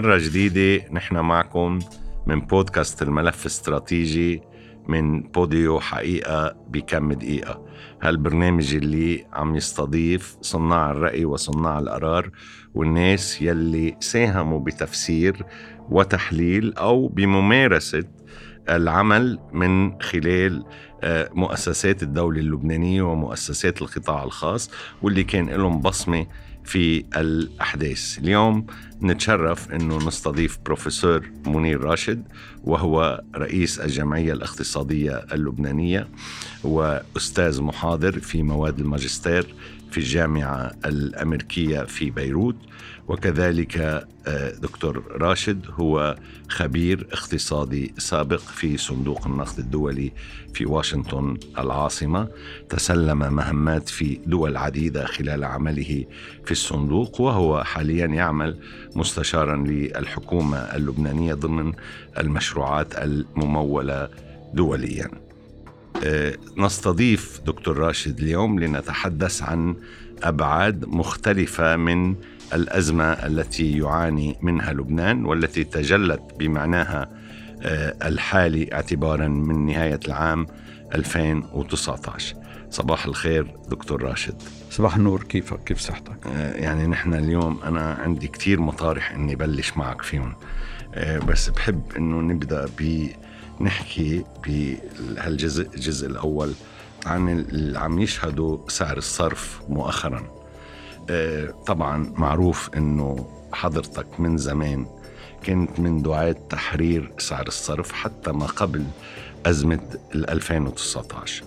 [0.00, 1.78] مرة جديدة نحن معكم
[2.26, 4.42] من بودكاست الملف الاستراتيجي
[4.88, 7.66] من بوديو حقيقة بكم دقيقة.
[8.02, 12.30] هالبرنامج اللي عم يستضيف صناع الرأي وصناع القرار
[12.74, 15.44] والناس يلي ساهموا بتفسير
[15.90, 18.04] وتحليل أو بممارسة
[18.68, 20.64] العمل من خلال
[21.02, 24.70] آه، مؤسسات الدولة اللبنانية ومؤسسات القطاع الخاص
[25.02, 26.26] واللي كان لهم بصمة
[26.64, 28.18] في الأحداث.
[28.18, 28.66] اليوم
[29.02, 32.22] نتشرف أنه نستضيف بروفيسور منير راشد
[32.64, 36.08] وهو رئيس الجمعية الاقتصادية اللبنانية
[36.64, 39.54] وأستاذ محاضر في مواد الماجستير
[39.90, 42.56] في الجامعة الأمريكية في بيروت.
[43.08, 43.76] وكذلك
[44.26, 46.16] آه، دكتور راشد هو
[46.48, 50.12] خبير اقتصادي سابق في صندوق النقد الدولي
[50.54, 52.28] في واشنطن العاصمة.
[52.68, 56.04] تسلم مهمات في دول عديدة خلال عمله
[56.44, 58.58] في الصندوق وهو حاليا يعمل
[58.96, 61.72] مستشارا للحكومة اللبنانية ضمن
[62.18, 64.08] المشروعات الممولة
[64.54, 65.10] دوليا.
[66.04, 69.76] آه، نستضيف دكتور راشد اليوم لنتحدث عن
[70.22, 72.14] أبعاد مختلفة من
[72.54, 77.08] الأزمة التي يعاني منها لبنان والتي تجلت بمعناها
[77.62, 80.46] آه، الحالي اعتبارا من نهاية العام
[80.94, 82.39] 2019
[82.70, 84.42] صباح الخير دكتور راشد.
[84.70, 89.76] صباح النور كيفك؟ كيف صحتك؟ آه، يعني نحن اليوم أنا عندي كتير مطارح إني بلش
[89.76, 90.34] معك فيهم.
[91.28, 93.06] بس بحب إنه نبدأ ب
[93.60, 96.52] نحكي بهالجزء الجزء الأول
[97.06, 100.22] عن اللي عم يشهدوا سعر الصرف مؤخرا.
[101.10, 104.86] آه، طبعا معروف إنه حضرتك من زمان
[105.46, 108.84] كنت من دعاة تحرير سعر الصرف حتى ما قبل
[109.46, 109.80] أزمة
[110.14, 111.44] 2019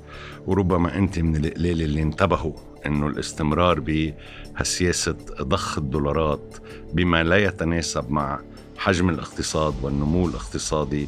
[0.47, 2.53] وربما أنت من القليل اللي انتبهوا
[2.85, 6.57] أنه الاستمرار بهالسياسة ضخ الدولارات
[6.93, 8.39] بما لا يتناسب مع
[8.77, 11.07] حجم الاقتصاد والنمو الاقتصادي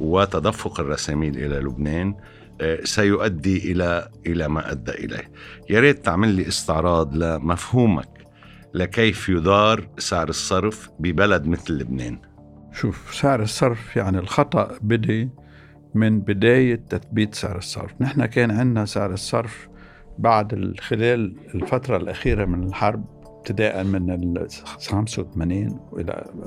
[0.00, 2.14] وتدفق الرساميل إلى لبنان
[2.60, 5.30] آه، سيؤدي إلى إلى ما أدى إليه.
[5.70, 8.08] يا ريت تعمل لي استعراض لمفهومك
[8.74, 12.18] لكيف يدار سعر الصرف ببلد مثل لبنان.
[12.72, 15.28] شوف سعر الصرف يعني الخطأ بدي
[15.96, 19.68] من بداية تثبيت سعر الصرف، نحن كان عندنا سعر الصرف
[20.18, 25.80] بعد خلال الفترة الأخيرة من الحرب ابتداء من ال 85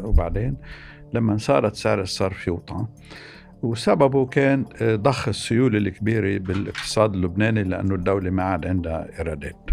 [0.04, 0.58] وبعدين
[1.14, 2.86] لما صارت سعر الصرف يوطى.
[3.62, 9.70] وسببه كان آه، ضخ السيولة الكبيرة بالإقتصاد اللبناني لأنه الدولة ما عاد عندها إيرادات.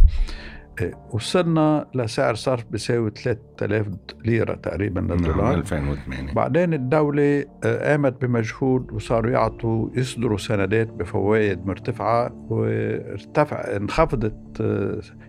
[1.10, 3.86] وصلنا لسعر صرف بيساوي 3000
[4.24, 5.54] ليرة تقريبا نعم، للدولار.
[5.54, 14.60] 2008 بعدين الدولة آه، قامت بمجهود وصاروا يعطوا يصدروا سندات بفوائد مرتفعة وارتفع انخفضت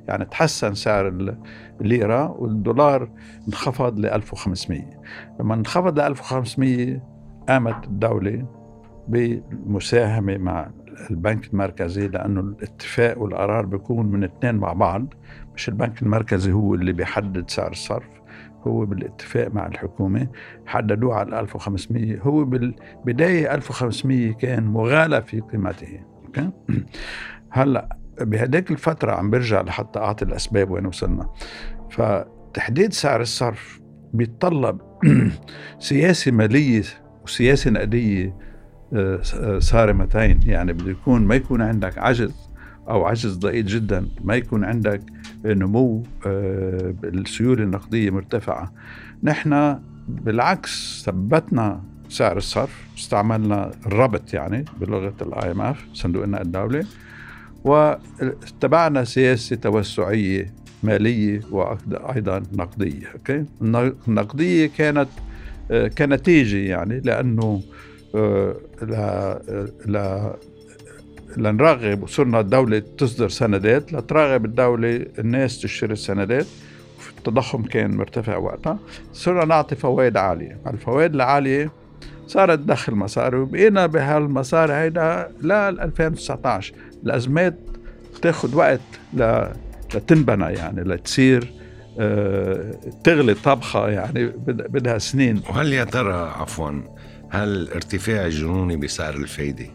[0.08, 1.08] يعني تحسن سعر
[1.82, 3.10] الليرة والدولار
[3.48, 4.82] انخفض ل 1500
[5.40, 7.02] لما انخفض ل 1500
[7.50, 8.46] قامت الدولة
[9.08, 10.70] بالمساهمة مع
[11.10, 15.14] البنك المركزي لأنه الاتفاق والقرار بيكون من اثنين مع بعض.
[15.58, 18.10] مش البنك المركزي هو اللي بيحدد سعر الصرف
[18.68, 20.28] هو بالاتفاق مع الحكومة
[20.66, 26.50] حددوه على 1500 هو بالبداية 1500 كان مغالى في قيمته أوكي؟
[27.50, 31.30] هلأ بهديك الفترة عم برجع لحتى أعطي الأسباب وين وصلنا
[31.90, 33.82] فتحديد سعر الصرف
[34.14, 34.82] بيتطلب
[35.80, 36.84] سياسة مالية
[37.24, 38.36] وسياسة نقدية
[38.94, 42.47] آه، آه، صارمتين يعني بده يكون ما يكون عندك عجز
[42.90, 45.02] أو عجز ضئيل جدا ما يكون عندك
[45.46, 48.74] نمو آه، السيولة النقدية مرتفعة
[49.24, 56.86] نحن بالعكس ثبتنا سعر الصرف استعملنا الربط يعني بلغة ال IMF صندوق النقد الدولي
[57.64, 63.46] واتبعنا سياسة توسعية مالية وأيضا نقدية okay؟
[64.08, 65.10] النقدية كانت
[65.72, 67.62] آه، كنتيجة يعني لأنه
[68.16, 68.56] آه،
[69.86, 70.36] لا
[71.38, 76.46] لنرغب وصرنا الدولة تصدر سندات لتراغب الدولة الناس تشتري السندات.
[77.18, 78.80] التضخم كان مرتفع وقتها.
[79.14, 80.58] صرنا نعطي فوائد عالية.
[80.68, 81.72] الفوائد العالية
[82.28, 87.56] صارت تدخل مصاري وبقينا بهالمصاري هيدا ل 2019 الأزمات
[88.22, 88.80] تاخذ وقت
[89.94, 91.54] لتنبنى يعني لتصير
[92.00, 92.72] آه،
[93.04, 95.42] تغلي طبخة يعني بدها سنين.
[95.50, 96.72] وهل يا ترى عفوا
[97.30, 99.66] هل الارتفاع الجنوني بسعر الفايدة؟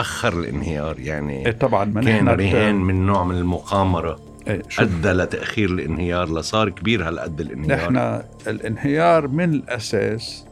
[0.00, 4.20] أخر الانهيار يعني إيه طبعا ما كان رهان من نوع من المقامرة.
[4.46, 7.92] إيه أدى لتأخير الانهيار لصار كبير هالقد الانهيار.
[7.92, 10.44] نحن الانهيار من الأساس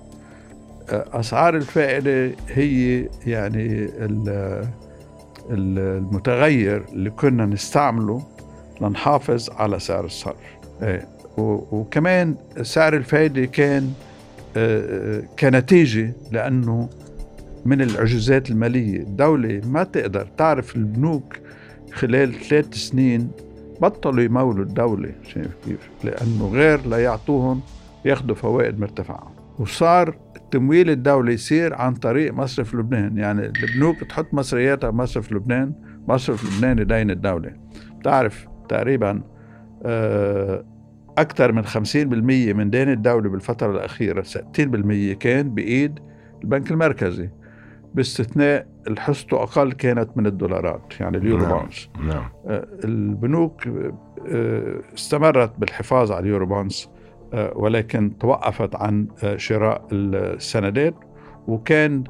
[0.90, 3.90] آه، أسعار الفائدة هي يعني
[5.50, 8.22] المتغير اللي كنا نستعمله
[8.80, 10.36] لنحافظ على سعر الصرف.
[10.82, 11.08] إيه
[11.72, 13.92] وكمان سعر الفايدة كان
[14.56, 16.88] آه، كنتيجة لأنه
[17.66, 19.00] من العجوزات المالية.
[19.00, 21.37] الدولة ما تقدر تعرف البنوك
[21.93, 23.31] خلال ثلاث سنين
[23.81, 27.60] بطلوا يمولوا الدولة شايف كيف؟ لأنه غير لا يعطوهم
[28.05, 29.32] ياخذوا فوائد مرتفعة.
[29.58, 33.19] وصار التمويل الدولي يصير عن طريق مصرف لبنان.
[33.19, 35.72] يعني البنوك تحط مصرياتها بمصرف لبنان
[36.08, 37.52] مصرف لبنان يدين الدولة.
[38.00, 39.22] بتعرف تقريبا
[39.82, 40.64] آه،
[41.19, 45.99] أكثر من 50% من دين الدولة بالفترة الأخيرة 60% كان بإيد
[46.44, 47.28] البنك المركزي.
[47.94, 48.67] باستثناء
[48.99, 51.58] حصته أقل كانت من الدولارات يعني اليورو نعم.
[51.58, 53.69] bonds نعم آه، البنوك
[54.29, 56.88] آه، استمرت بالحفاظ على ال Eurobonds
[57.35, 60.94] آه، ولكن توقفت عن شراء السندات
[61.49, 62.05] وكان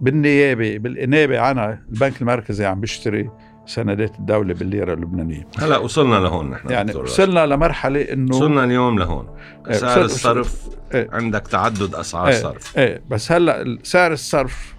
[0.00, 3.30] بالنيابة بالإنابة عنها البنك المركزي عم بيشتري
[3.66, 8.98] سندات الدولة بالليرة اللبنانية هلا وصلنا لهون نحن يعني دكتور وصلنا لمرحلة إنه وصلنا اليوم
[8.98, 9.28] لهون
[9.66, 11.08] إيه، سعر الصرف إيه.
[11.12, 12.34] عندك تعدد أسعار إيه.
[12.34, 14.73] صرف إيه بس هلأ سعر الصرف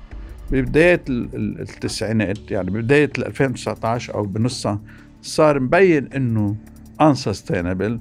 [0.52, 4.80] ببداية ال- ال- التسعينات يعني ببداية ال 2019 أو بنصها
[5.22, 6.56] صار مبين إنه
[7.04, 7.94] unsustainable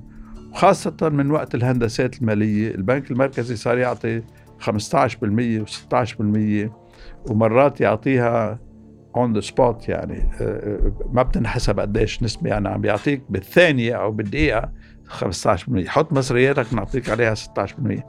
[0.52, 2.75] وخاصة من وقت الهندسات المالية.
[2.75, 4.23] البنك المركزي صار يعطي
[4.61, 6.70] 15% و16%
[7.31, 8.58] ومرات يعطيها
[9.17, 14.12] on the spot يعني آه، آه، ما بتنحسب قديش نسبة يعني عم بيعطيك بالثانية أو
[14.12, 14.70] بالدقيقة.
[15.11, 17.41] 15% حط مصرياتك نعطيك عليها 16%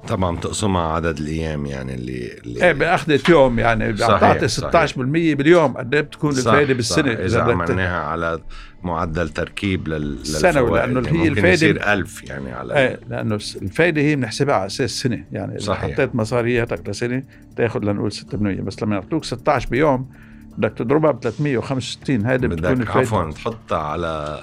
[0.07, 4.85] طبعا بتقسمها عدد الأيام يعني اللي, اللي إيه باخذة يوم يعني بتعطي صحيح.
[4.85, 7.19] 16% باليوم قد إيه بتكون الفائده بالسنه صح.
[7.19, 8.39] إذا بدك عملناها على
[8.83, 10.25] معدل تركيب لل...
[10.25, 10.79] سنوي،.
[10.79, 14.65] لأنه يعني هي ممكن الفايدة- يصير ألف يعني على إيه لأنه الفائده هي بنحسبها على
[14.65, 15.73] أساس سنة يعني إذا.
[15.73, 17.23] حطيت مصارياتك لسنة
[17.55, 20.09] تاخذ لنقول 6% بس لما يعطوك 16 بيوم
[20.57, 24.39] بدك تضربها ب 365 هيدي بتكون بدك الفائده عفوا تحطها على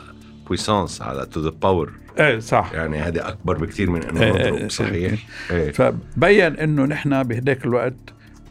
[0.46, 2.70] puissance على to the power إيه صح.
[2.74, 5.12] يعني هذه أكبر بكثير من أنه إيه، إيه، نضرب صحيح؟
[5.50, 5.56] إيه.
[5.62, 7.94] إيه فبين إنه نحن بهداك الوقت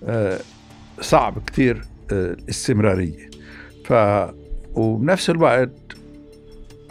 [0.06, 0.40] آه،
[1.02, 3.30] صعب كتير آه، الاستمرارية.
[3.86, 3.94] ف
[4.76, 5.72] وبنفس الوقت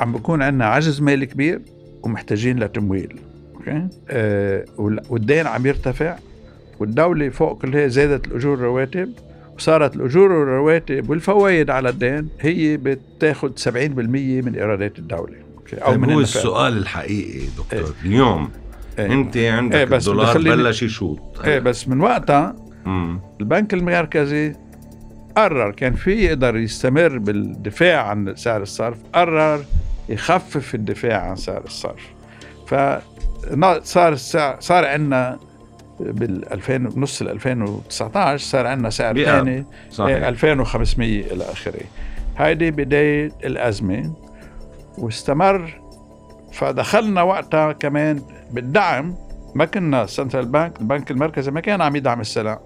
[0.00, 1.60] عم بكون عندنا عجز مالي كبير
[2.02, 3.20] ومحتاجين لتمويل.
[3.54, 6.16] okay؟ آه، وال- والدين عم يرتفع
[6.78, 9.12] والدولة فوق كل هي زادت الأجور والرواتب
[9.60, 15.94] وصارت الأجور والرواتب والفوائد على الدين هي بتاخذ 70% من إيرادات الدولة okay طيب هو
[15.94, 16.20] النفقات.
[16.22, 18.50] السؤال الحقيقي دكتور اليوم
[18.98, 19.12] إيه.
[19.12, 23.20] أنت عندك إيه، بس الدولار بلش يشوط إيه بس من وقتها مم.
[23.40, 24.54] البنك المركزي
[25.36, 29.64] قرر كان في يقدر يستمر بالدفاع عن سعر الصرف قرر
[30.08, 32.06] يخفف الدفاع عن سعر الصرف
[32.66, 35.38] فصار السعر صار عندنا
[36.00, 39.24] بال 2000 نص ال 2019 صار عندنا سعر.
[39.24, 40.16] ثاني إيه، صحيح.
[40.28, 41.80] 2500 إلى آخره.
[42.36, 44.14] هيدي بداية الأزمة
[44.98, 45.80] واستمر
[46.52, 49.14] فدخلنا وقتها كمان بالدعم.
[49.54, 52.60] ما كنا central bank البنك المركزي ما كان عم يدعم السلع.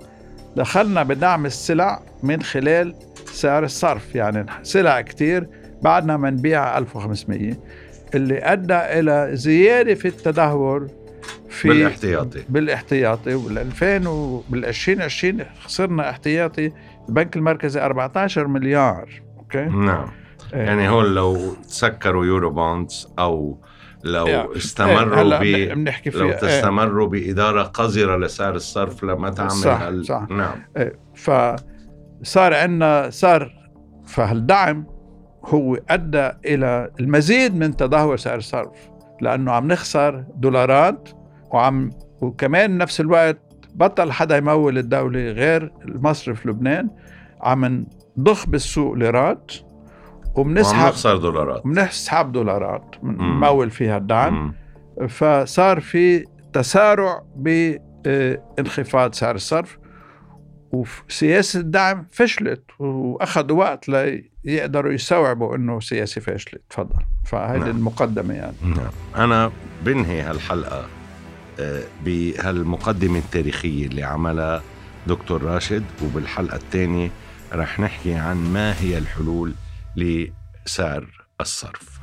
[0.57, 2.95] دخلنا بدعم السلع من خلال
[3.33, 5.47] سعر الصرف يعني سلع كتير.
[5.83, 7.55] بعدنا ما نبيع 1500
[8.15, 10.89] اللي أدى إلى زيادة في التدهور
[11.55, 12.45] في بالاحتياطي.
[12.49, 13.35] بالاحتياطي.
[13.35, 16.73] وبال 2000 وبال 2020 خسرنا احتياطي
[17.09, 19.23] البنك المركزي 14 مليار.
[19.39, 20.07] okay؟ نعم.
[20.53, 23.59] يعني هول لو تسكروا Eurobonds أو
[24.05, 26.27] لو يعني، استمروا هلا ب بن- بنحكي لو فيها.
[26.27, 26.61] إيه.
[26.61, 30.07] تستمروا بإدارة قذرة لسعر الصرف لما تعمل صح، هال...
[30.07, 30.27] صح.
[30.31, 30.55] نعم.
[30.77, 33.53] إيه، فصار عندنا صار
[34.07, 34.87] فهالدعم
[35.45, 38.77] هو أدى إلى المزيد من تدهور سعر الصرف؟
[39.21, 41.09] لأنه عم نخسر دولارات
[41.55, 43.39] وعم وكمان بنفس الوقت
[43.75, 46.91] بطل حدا يمول الدولة غير المصرف لبنان.
[47.43, 47.87] عم
[48.19, 49.53] نضخ بالسوق ليرات
[50.35, 51.63] وبنسحب نخسر دولارات.
[51.65, 53.45] بنسحب دولارات مم.
[53.45, 54.35] نمول فيها الدعم.
[54.35, 54.55] مم.
[55.09, 59.79] فصار في تسارع بانخفاض سعر الصرف.
[60.73, 63.89] وسياسة الدعم فشلت وأخذوا وقت
[64.45, 67.05] ليقدروا يستوعبوا أنه سياسة فاشلة تفضل.
[67.25, 67.71] فهذه نعم.
[67.71, 68.57] المقدمة يعني.
[68.63, 69.25] نعم.
[69.25, 69.51] أنا
[69.85, 70.85] بنهي هالحلقة آه،
[72.05, 74.63] بهالمقدمة التاريخية اللي عملها
[75.07, 75.85] دكتور راشد.
[76.05, 77.11] وبالحلقة الثانية
[77.53, 79.55] رح نحكي عن ما هي الحلول
[79.97, 81.07] لسعر
[81.41, 81.94] الصرف.